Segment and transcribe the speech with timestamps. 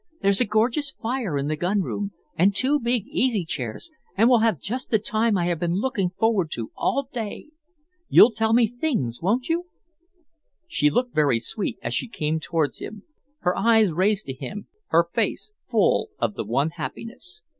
[0.23, 4.39] "There's a gorgeous fire in the gun room, and two big easy chairs, and we'll
[4.39, 7.49] have just the time I have been looking forward to all day.
[8.09, 9.67] You'll tell me things, won't you?"
[10.67, 13.03] She looked very sweet as she came towards him,
[13.41, 17.43] her eyes raised to him, her face full of the one happiness.